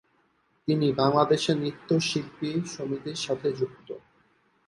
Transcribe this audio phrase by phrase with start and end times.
[0.67, 3.87] তিনি বাংলাদেশ নৃত্যশিল্পী সমিতির সাথে যুক্ত।